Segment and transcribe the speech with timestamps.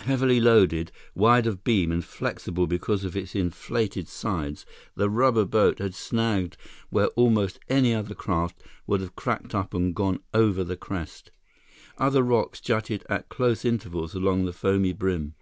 [0.00, 4.64] Heavily loaded, wide of beam and flexible because of its inflated sides,
[4.94, 6.56] the rubber boat had snagged
[6.88, 11.32] where almost any other craft would have cracked up and gone over the crest.
[11.98, 15.34] Other low rocks jutted at close intervals along the foamy brim.